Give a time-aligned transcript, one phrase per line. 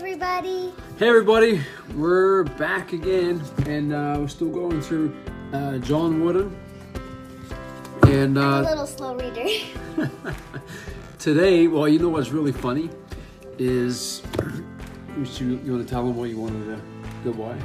[0.00, 0.72] everybody.
[0.98, 1.60] Hey everybody,
[1.94, 5.14] we're back again, and uh, we're still going through
[5.52, 6.58] uh, John Wooden.
[8.04, 9.44] And I'm a uh, little slow reader.
[11.18, 12.88] today, well, you know what's really funny
[13.58, 14.22] is
[15.38, 16.82] you, you want to tell them what you wanted to
[17.22, 17.58] go by?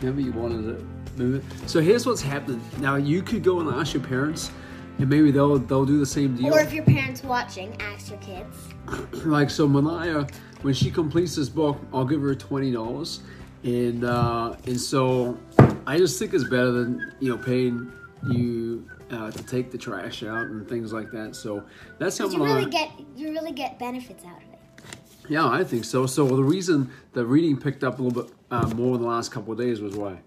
[0.00, 0.84] Remember you wanted to
[1.16, 1.70] move it.
[1.70, 2.60] So here's what's happening.
[2.78, 4.50] Now you could go and ask your parents,
[4.98, 6.52] and maybe they'll they'll do the same deal.
[6.52, 8.56] or if your parents watching, ask your kids.
[9.24, 10.28] like so Manaya,
[10.62, 13.20] when she completes this book, I'll give her twenty dollars,
[13.62, 15.38] and uh, and so
[15.86, 17.92] I just think it's better than you know paying
[18.28, 21.36] you uh, to take the trash out and things like that.
[21.36, 21.62] So
[21.98, 24.98] that's how You really get you really get benefits out of it.
[25.28, 26.06] yeah, I think so.
[26.06, 29.30] So the reason the reading picked up a little bit uh, more in the last
[29.30, 30.18] couple of days was why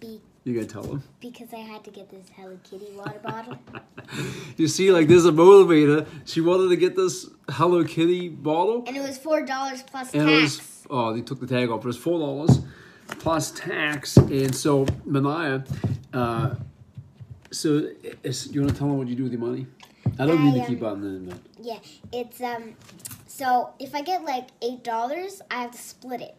[0.00, 1.02] Be, you gotta tell them.
[1.20, 3.58] because I had to get this Hello Kitty water bottle.
[4.56, 6.06] You see, like there's a motivator.
[6.24, 8.84] She wanted to get this Hello Kitty bottle.
[8.86, 10.58] and it was four dollars plus And it tax.
[10.58, 11.80] was oh, they took the tag off.
[11.80, 12.60] It was four dollars
[13.08, 15.66] plus tax, and so Manaya.
[16.12, 16.54] Uh,
[17.50, 17.88] so,
[18.22, 19.66] is, you want to tell them what you do with your money?
[20.18, 21.78] I don't mean I, to keep um, on the but Yeah,
[22.12, 22.74] it's um.
[23.26, 26.36] So if I get like eight dollars, I have to split it.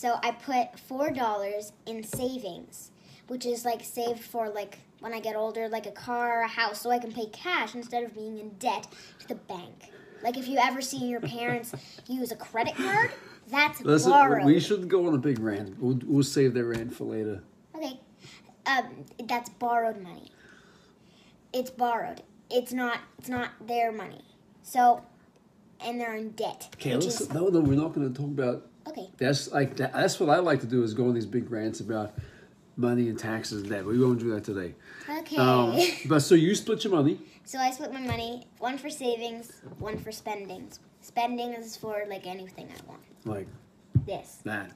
[0.00, 2.90] So I put four dollars in savings,
[3.26, 6.48] which is like saved for like when I get older, like a car, or a
[6.48, 8.86] house, so I can pay cash instead of being in debt
[9.18, 9.90] to the bank.
[10.22, 11.74] Like if you ever see your parents
[12.08, 13.10] use a credit card,
[13.48, 14.46] that's Listen, borrowed.
[14.46, 15.78] we should go on a big rant.
[15.78, 17.42] We'll, we'll save that rant for later.
[17.76, 18.00] Okay,
[18.64, 20.32] um, that's borrowed money.
[21.52, 22.22] It's borrowed.
[22.50, 23.00] It's not.
[23.18, 24.24] It's not their money.
[24.62, 25.02] So,
[25.78, 26.70] and they're in debt.
[26.76, 27.26] Okay, listen.
[27.26, 28.66] is No, no, we're not going to talk about.
[28.90, 29.08] Okay.
[29.18, 31.80] That's like that, that's what I like to do is go on these big rants
[31.80, 32.12] about
[32.76, 33.84] money and taxes and that.
[33.84, 34.74] But we won't do that today.
[35.08, 35.36] Okay.
[35.36, 37.20] Um, but so you split your money.
[37.44, 38.46] so I split my money.
[38.58, 40.80] One for savings, one for spendings.
[41.02, 43.00] Spending is for like anything I want.
[43.24, 43.48] Like
[44.06, 44.38] This.
[44.44, 44.70] that.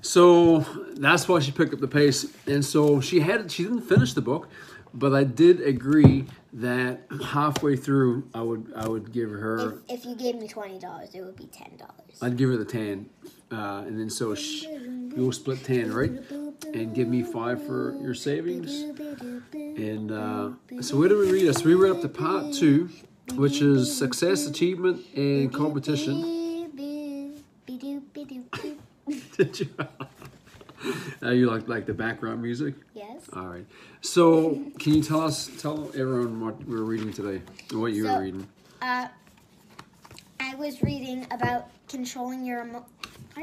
[0.00, 0.60] So
[0.96, 2.26] that's why she picked up the pace.
[2.46, 4.48] And so she had she didn't finish the book,
[4.94, 6.24] but I did agree
[6.54, 10.78] that halfway through I would I would give her If, if you gave me twenty
[10.78, 12.18] dollars, it would be ten dollars.
[12.22, 13.10] I'd give her the tan,
[13.50, 14.64] uh, and then so sh
[15.16, 16.12] you'll split tan right,
[16.72, 18.70] and give me five for your savings.
[19.52, 20.50] And uh,
[20.80, 21.64] so where do we read this?
[21.64, 22.88] We read up to part two,
[23.34, 26.70] which is success, achievement, and competition.
[29.36, 29.68] Did you?
[31.22, 32.74] uh, you like like the background music?
[33.32, 33.66] All right.
[34.00, 37.42] So, can you tell us, tell everyone what we're reading today,
[37.72, 38.46] what you So- were reading?
[38.82, 39.08] Uh,
[40.40, 42.86] I was reading about controlling your emo-
[43.36, 43.42] Are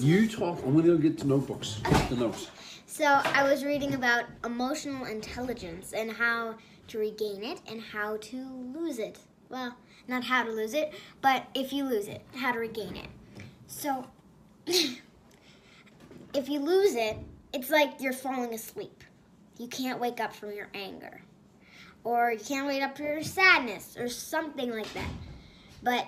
[0.00, 0.58] you talk.
[0.64, 1.80] I'm gonna go get the notebooks,
[2.10, 2.48] the notes.
[2.86, 6.56] So I was reading about emotional intelligence and how
[6.88, 8.36] to regain it and how to
[8.74, 9.18] lose it.
[9.48, 9.76] Well,
[10.08, 10.92] not how to lose it,
[11.22, 13.08] but if you lose it, how to regain it.
[13.68, 14.06] So
[14.66, 17.16] if you lose it,
[17.52, 19.04] it's like you're falling asleep.
[19.60, 21.20] You can't wake up from your anger.
[22.02, 25.10] Or you can't wake up from your sadness or something like that.
[25.82, 26.06] But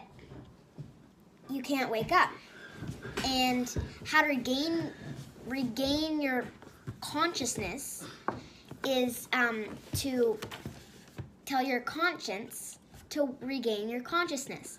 [1.50, 2.30] you can't wake up.
[3.26, 3.70] And
[4.06, 4.90] how to regain
[5.46, 6.46] regain your
[7.02, 8.06] consciousness
[8.86, 10.38] is um, to
[11.44, 12.78] tell your conscience
[13.10, 14.78] to regain your consciousness.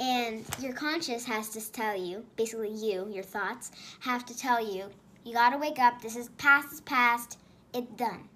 [0.00, 4.86] And your conscience has to tell you, basically you, your thoughts, have to tell you,
[5.22, 7.38] you gotta wake up, this is past is past,
[7.76, 8.28] it's done.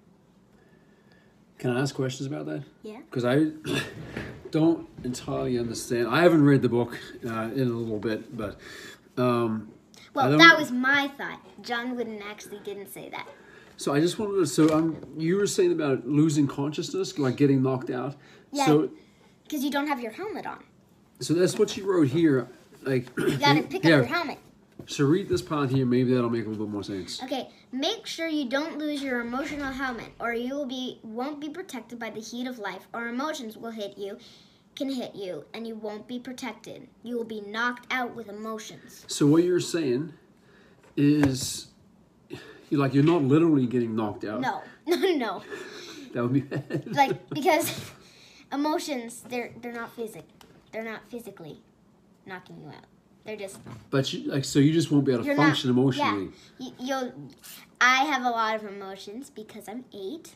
[1.57, 2.63] Can I ask questions about that?
[2.83, 2.97] Yeah?
[3.09, 3.47] Because I
[4.51, 6.07] don't entirely understand.
[6.07, 8.59] I haven't read the book uh, in a little bit, but
[9.17, 9.71] um,
[10.13, 11.39] Well, that was my thought.
[11.61, 13.27] John Wooden actually didn't say that.
[13.77, 14.45] so I just wanted to.
[14.47, 18.15] So um, you were saying about losing consciousness, like getting knocked out.
[18.51, 18.65] Yeah.
[18.65, 18.89] So
[19.43, 20.63] Because you don't have your helmet on.
[21.19, 22.47] so that's what you wrote here.
[22.83, 23.97] Like You gotta pick up yeah.
[23.97, 24.39] your helmet.
[24.87, 25.85] So read this part here.
[25.85, 27.21] Maybe that'll make a little bit more sense.
[27.23, 31.49] Okay, make sure you don't lose your emotional helmet, or you will be won't be
[31.49, 34.17] protected by the heat of life, or emotions will hit you,
[34.75, 36.87] can hit you, and you won't be protected.
[37.03, 39.05] You will be knocked out with emotions.
[39.07, 40.13] So what you're saying
[40.97, 41.67] is,
[42.69, 44.41] you like you're not literally getting knocked out.
[44.41, 45.43] No, no, no.
[46.13, 46.93] That would be bad.
[46.93, 47.73] Like because
[48.51, 50.25] emotions, they're they're not physic,
[50.73, 51.61] they're not physically
[52.25, 52.85] knocking you out.
[53.25, 53.59] They're just
[53.89, 56.29] But you, like, so you just won't be able to function not, emotionally.
[56.57, 57.13] Yeah, you, you'll.
[57.79, 60.35] I have a lot of emotions because I'm eight,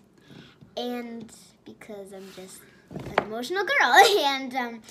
[0.78, 1.32] and
[1.66, 2.60] because I'm just
[2.92, 3.94] an emotional girl,
[4.26, 4.82] and um,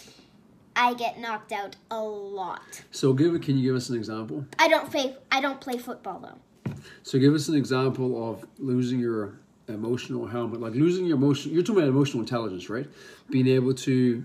[0.77, 2.83] I get knocked out a lot.
[2.91, 3.41] So give.
[3.43, 4.45] Can you give us an example?
[4.59, 5.17] I don't play.
[5.31, 6.73] I don't play football though.
[7.03, 9.39] So give us an example of losing your
[9.69, 11.53] emotional helmet, like losing your emotion.
[11.53, 12.87] You're talking about emotional intelligence, right?
[13.31, 14.25] Being able to,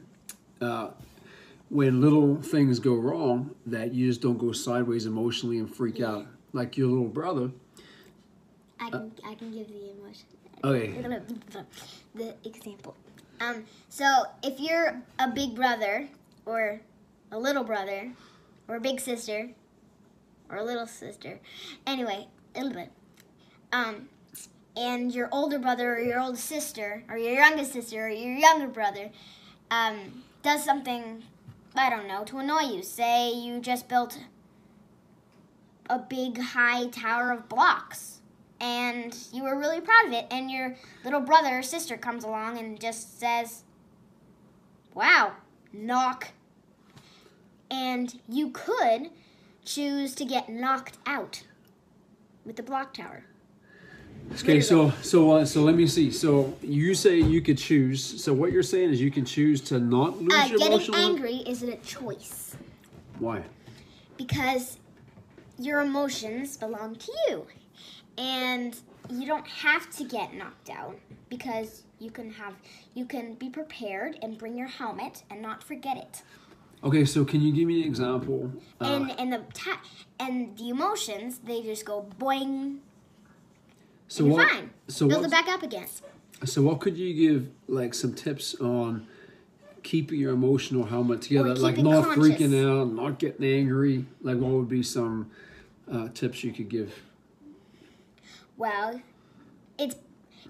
[0.61, 0.89] uh,
[1.69, 6.25] when little things go wrong that you just don't go sideways emotionally and freak out
[6.51, 7.51] like your little brother.
[8.79, 10.25] I can I can give the emotion.
[10.63, 10.93] Okay.
[12.15, 12.95] The example.
[13.39, 13.65] Um.
[13.87, 14.05] So
[14.43, 16.09] if you're a big brother
[16.45, 16.81] or
[17.31, 18.11] a little brother
[18.67, 19.51] or a big sister
[20.49, 21.39] or a little sister,
[21.85, 22.91] anyway, a little bit.
[23.71, 24.09] Um.
[24.75, 28.67] And your older brother or your older sister or your youngest sister or your younger
[28.67, 29.09] brother
[29.71, 31.23] um, does something
[31.75, 32.83] I don't know to annoy you.
[32.83, 34.19] Say you just built
[35.89, 38.19] a big high tower of blocks
[38.61, 42.57] and you were really proud of it and your little brother or sister comes along
[42.57, 43.63] and just says
[44.93, 45.33] wow
[45.73, 46.31] knock
[47.71, 49.09] and you could
[49.63, 51.43] choose to get knocked out
[52.45, 53.23] with the block tower
[54.33, 56.11] Okay, so so uh, so let me see.
[56.11, 58.23] So you say you could choose.
[58.23, 60.95] So what you're saying is you can choose to not lose uh, your getting emotional.
[60.95, 62.55] angry isn't a choice
[63.17, 63.43] Why?
[64.17, 64.77] because
[65.57, 67.47] your emotions belong to you
[68.17, 68.77] and
[69.09, 70.97] you don't have to get knocked out
[71.29, 72.53] because you can have
[72.93, 76.21] you can be prepared and bring your helmet and not forget it
[76.81, 78.51] Okay, so can you give me an example?
[78.79, 79.81] Uh, and and the ta-
[80.17, 82.77] and the emotions they just go boing
[84.09, 84.51] so and you're what?
[84.51, 85.27] fine So build what?
[85.27, 85.87] it back up again
[86.43, 89.07] So what could you give like some tips on
[89.81, 92.23] keeping your emotional helmet together, like not conscious.
[92.23, 94.05] freaking out, not getting angry?
[94.21, 95.31] Like what would be some
[95.89, 96.93] uh, tips you could give?
[98.57, 99.01] well
[99.77, 99.95] it's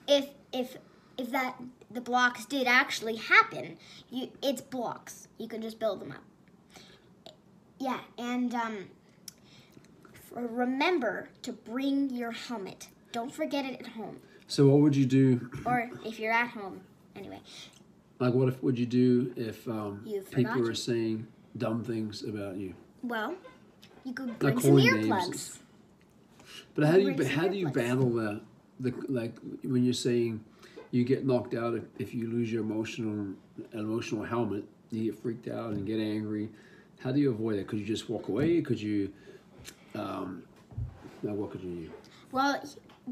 [0.08, 0.78] if if
[1.18, 1.56] if that
[1.92, 3.78] the blocks did actually happen
[4.10, 6.24] you it's blocks you can just build them up
[7.78, 8.88] yeah and um
[10.34, 14.18] remember to bring your helmet don't forget it at home
[14.48, 15.50] So what would you do?
[15.66, 16.82] or if you're at home
[17.16, 17.40] anyway
[18.20, 21.28] Like what if would you do if um, people were saying
[21.58, 22.74] dumb things about you?
[23.04, 23.36] well
[24.04, 25.08] you could bring some calling names.
[25.08, 25.58] earplugs
[26.76, 27.74] But how do you how do you earplugs.
[27.74, 28.42] battle that?
[28.80, 29.34] The like
[29.64, 30.44] when you're saying
[30.92, 33.34] you get knocked out if, if you lose your emotional
[33.74, 36.50] emotional helmet, you get freaked out and get angry.
[37.02, 37.68] How do you avoid that?
[37.68, 38.62] Could you just walk away?
[38.62, 39.12] Could you?
[39.96, 40.44] Um,
[41.24, 41.92] now what could you do?
[42.32, 42.64] well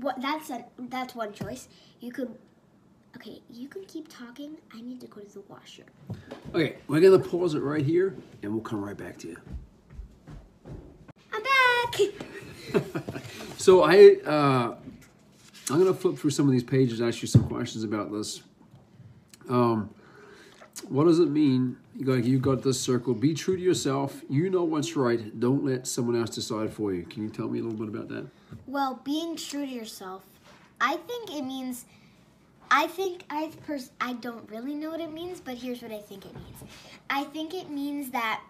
[0.01, 1.67] what that's a that's one choice
[1.99, 2.33] you could
[3.15, 5.87] okay you can keep talking i need to go to the washroom
[6.55, 9.37] Okay, we're gonna pause it right here, and we'll come right back to you.
[11.33, 13.03] i'm back
[13.57, 14.75] So I, uh,
[15.69, 18.41] I'm gonna flip through some of these pages, ask you some questions about this.
[19.49, 19.89] Um,
[20.89, 21.77] what does it mean?
[21.99, 23.13] Like you got this circle.
[23.13, 24.21] Be true to yourself.
[24.29, 25.39] You know what's right.
[25.39, 27.03] Don't let someone else decide for you.
[27.03, 28.27] Can you tell me a little bit about that?
[28.65, 30.23] Well, being true to yourself,
[30.79, 31.85] I think it means.
[32.69, 35.99] I think I pers- I don't really know what it means, but here's what I
[35.99, 36.71] think it means.
[37.09, 38.41] I think it means that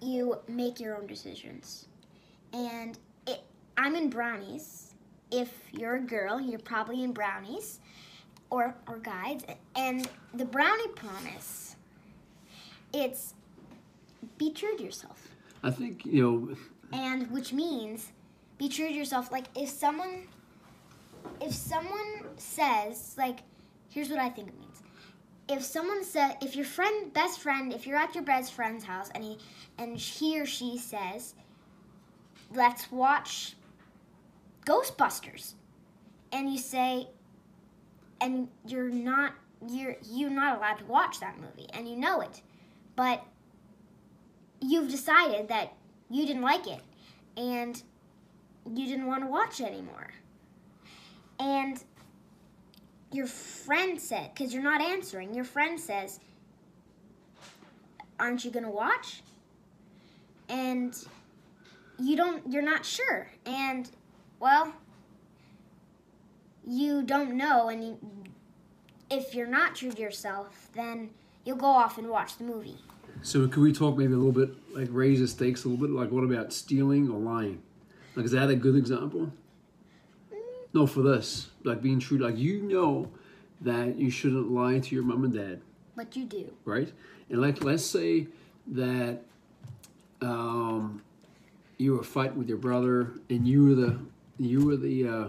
[0.00, 1.86] you make your own decisions,
[2.52, 3.42] and it.
[3.76, 4.94] I'm in brownies.
[5.30, 7.78] If you're a girl, you're probably in brownies,
[8.50, 9.44] or or guides,
[9.76, 11.76] and the brownie promise.
[12.92, 13.34] It's
[14.36, 15.28] be true to yourself
[15.62, 16.56] I think you know.
[16.92, 18.12] and which means
[18.58, 20.26] be true to yourself like if someone
[21.40, 23.40] if someone says like
[23.90, 24.82] here's what i think it means
[25.48, 29.10] if someone said if your friend best friend if you're at your best friend's house
[29.14, 29.38] and he
[29.78, 31.34] and he or she says
[32.54, 33.56] let's watch
[34.66, 35.54] ghostbusters
[36.32, 37.08] and you say
[38.20, 39.34] and you're not
[39.68, 42.42] you're you're not allowed to watch that movie and you know it
[42.96, 43.24] but
[44.60, 45.72] you've decided that
[46.08, 46.80] you didn't like it
[47.36, 47.82] and
[48.74, 50.10] you didn't want to watch it anymore.
[51.38, 51.82] And
[53.12, 56.20] your friend said, because you're not answering, your friend says,
[58.18, 59.22] Aren't you going to watch?
[60.50, 60.94] And
[61.98, 63.30] you don't, you're not sure.
[63.46, 63.90] And,
[64.40, 64.74] well,
[66.70, 67.68] you don't know.
[67.68, 67.98] And you,
[69.10, 71.10] if you're not true to yourself, then
[71.44, 72.78] you'll go off and watch the movie.
[73.22, 75.94] So could we talk maybe a little bit like raise the stakes a little bit?
[75.94, 77.60] Like what about stealing or lying?
[78.14, 79.32] Like is that a good example?
[80.72, 83.10] No, for this, like being true, like you know
[83.60, 85.60] that you shouldn't lie to your mom and dad.
[85.96, 86.52] But you do.
[86.64, 86.90] right?
[87.28, 88.28] And like, let's say
[88.68, 89.20] that
[90.22, 91.02] um,
[91.76, 93.98] you were fighting with your brother, and you were the
[94.38, 95.28] you were the uh,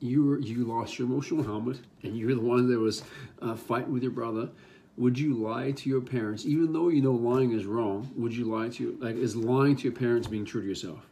[0.00, 3.02] you were you lost your emotional helmet, and you're the one that was
[3.42, 4.48] uh, fighting with your brother.
[4.96, 8.10] Would you lie to your parents, even though you know lying is wrong?
[8.16, 11.06] Would you lie to like is lying to your parents being true to yourself?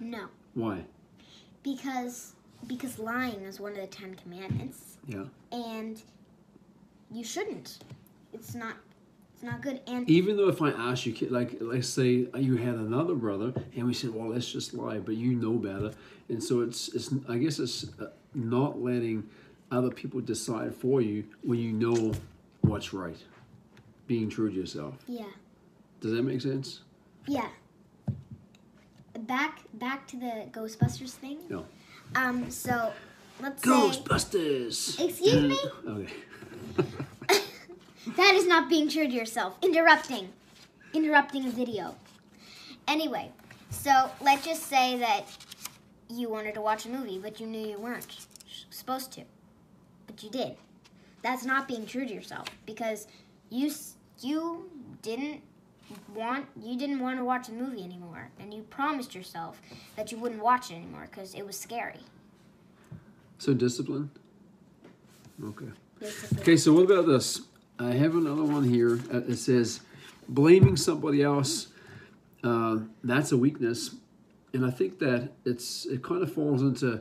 [0.00, 0.26] No.
[0.54, 0.84] Why?
[1.62, 2.34] Because
[2.66, 5.24] because lying is one of the Ten Commandments, Yeah.
[5.50, 6.00] and
[7.10, 7.78] you shouldn't.
[8.32, 8.76] It's not.
[9.34, 9.80] It's not good.
[9.86, 13.86] And even though if I ask you, like, let's say you had another brother, and
[13.86, 15.92] we said, well, let's just lie, but you know better,
[16.28, 19.28] and so it's, it's I guess it's uh, not letting
[19.70, 22.12] other people decide for you when you know
[22.62, 23.16] what's right,
[24.06, 24.94] being true to yourself.
[25.06, 25.24] yeah,
[26.00, 26.80] Does that make sense?
[27.26, 27.48] yeah.
[29.20, 31.38] Back back to the Ghostbusters thing.
[31.48, 31.64] No.
[32.16, 32.50] Um.
[32.50, 32.92] So
[33.40, 34.98] let's say Ghostbusters.
[35.00, 35.58] Excuse me?
[35.86, 36.12] Okay.
[38.16, 39.54] that is not being true to yourself.
[39.62, 40.30] Interrupting,
[40.94, 41.94] interrupting a video.
[42.88, 43.30] Anyway,
[43.70, 45.24] so let's just say that
[46.12, 48.06] you wanted to watch a movie, but you knew you weren't
[48.70, 49.22] supposed to,
[50.06, 50.56] but you did.
[51.22, 53.06] That's not being true to yourself because
[53.50, 53.72] you
[54.20, 54.70] you
[55.02, 55.40] didn't
[56.14, 59.60] want you didn't want to watch a movie anymore, and you promised yourself
[59.96, 62.00] that you wouldn't watch it anymore because it was scary.
[63.38, 64.10] So discipline.
[65.42, 65.66] Okay.
[65.98, 66.40] Basically.
[66.40, 67.40] Okay, so what about this?
[67.78, 69.00] I have another one here.
[69.12, 69.80] Uh, It says,
[70.28, 71.68] blaming somebody else.
[72.44, 73.94] Uh, that's a weakness,
[74.52, 77.00] and I think that it's it kind of falls into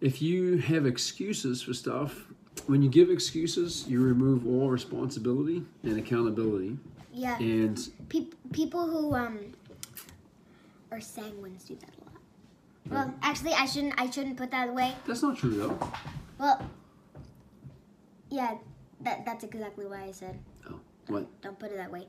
[0.00, 2.26] if you have excuses for stuff.
[2.66, 6.76] When you give excuses, you remove all responsibility and accountability,
[7.12, 7.38] Yeah.
[7.38, 9.38] and Peop people who um
[10.92, 12.14] are sanguines do that a lot.
[12.90, 13.94] Well, actually, I shouldn't.
[14.00, 14.94] I shouldn't put that away.
[15.06, 15.78] that's not true though.
[16.38, 16.68] Well,
[18.30, 18.56] yeah,
[19.02, 21.26] that that's exactly why I said Oh, what?
[21.42, 22.06] don't put it that way,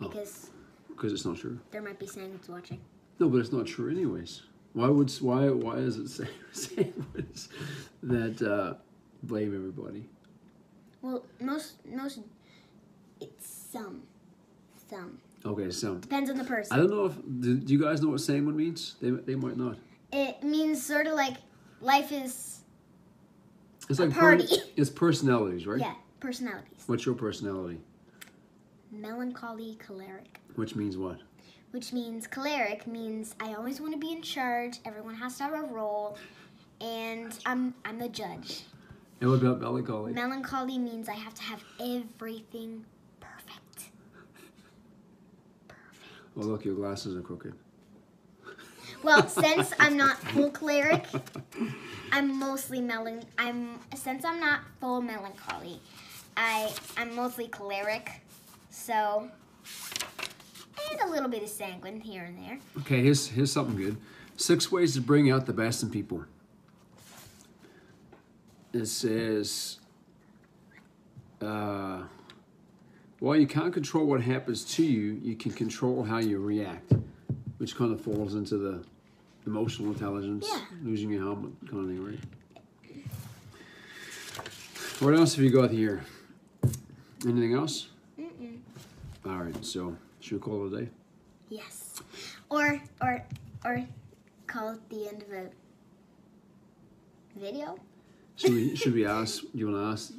[0.00, 0.08] Oh.
[0.08, 0.50] because
[0.88, 1.58] Because it's not true.
[1.70, 2.80] there might be sanguines watching.
[3.18, 4.42] No, but it's not true anyways.
[4.72, 7.04] Why would why why is it say, saying
[8.02, 8.74] that uh,
[9.22, 10.06] blame everybody?
[11.02, 12.20] Well, most most
[13.20, 14.02] it's some
[14.90, 16.72] some Okay, so depends on the person.
[16.72, 18.96] I don't know if do, do you guys know what sanguine means?
[19.00, 19.76] They they might not.
[20.12, 21.36] It means sort of like
[21.80, 22.60] life is
[23.88, 24.46] It's like party.
[24.76, 25.80] it's personalities, right?
[25.80, 26.82] yeah personalities.
[26.86, 27.80] What's your personality?
[28.90, 30.40] Melancholy, choleric.
[30.54, 31.18] Which means what?
[31.74, 34.78] Which means choleric means I always want to be in charge.
[34.84, 36.16] Everyone has to have a role,
[36.80, 38.62] and I'm I'm the judge.
[39.20, 40.12] And what about melancholy?
[40.12, 42.84] Melancholy means I have to have everything
[43.18, 43.90] perfect.
[45.66, 46.10] Perfect.
[46.36, 47.54] Oh, look, your glasses are crooked.
[49.02, 51.06] Well, since I'm not full choleric,
[52.12, 53.24] I'm mostly melan.
[53.36, 55.80] I'm since I'm not full melancholy,
[56.36, 58.20] I I'm mostly choleric,
[58.70, 59.28] so
[61.04, 62.58] a little bit of sanguine here and there.
[62.78, 63.96] Okay, here's here's something good.
[64.36, 66.24] Six ways to bring out the best in people.
[68.72, 69.78] It says,
[71.40, 72.02] uh,
[73.20, 76.92] while you can't control what happens to you, you can control how you react,
[77.58, 78.84] which kind of falls into the
[79.46, 80.60] emotional intelligence, Yeah.
[80.82, 82.18] losing your helmet kind of thing, right?
[85.00, 86.02] What else have you got here?
[87.26, 87.88] Anything else?
[88.18, 88.58] Mm-mm.
[89.24, 90.90] All right, so should we call it a day?
[91.50, 92.00] Yes.
[92.50, 93.22] Or or
[93.64, 93.84] or
[94.46, 95.50] call it the end of a
[97.38, 97.76] video.
[98.36, 99.42] Should we should we ask?
[99.42, 100.12] Do you want to ask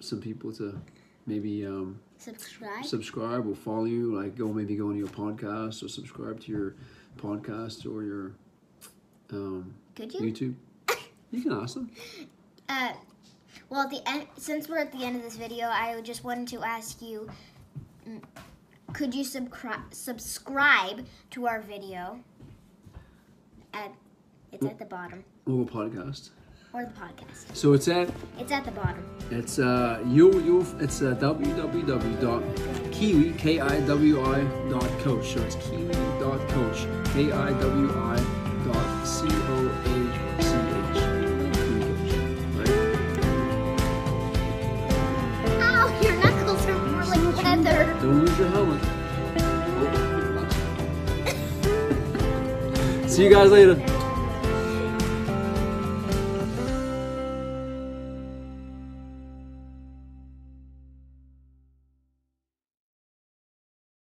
[0.00, 0.78] some people to
[1.26, 2.84] maybe um, Subscribe.
[2.84, 4.14] subscribe or follow you?
[4.20, 6.74] Like go maybe go on your podcast or subscribe to your
[7.16, 8.32] podcast or your
[9.32, 10.20] um, Could you?
[10.20, 10.54] YouTube.
[11.32, 11.90] You can ask them.
[12.68, 12.92] Uh,
[13.68, 16.46] well, at the end, since we're at the end of this video, I just wanted
[16.48, 17.28] to ask you:
[18.08, 18.22] mm,
[18.96, 22.20] Could you subscribe subscribe to our video?
[23.74, 23.92] At
[24.52, 26.30] it's at the bottom Or the podcast.
[26.72, 27.54] or the podcast.
[27.54, 29.04] So it's at It's at the bottom.
[29.30, 35.34] it's uh you you it's uh, www.kiwi k i w i dot coach.
[35.34, 35.92] So it's kiwi
[36.24, 38.16] dot coach k i w i
[38.64, 39.56] dot c o
[39.94, 39.96] a
[53.16, 53.95] See you guys later.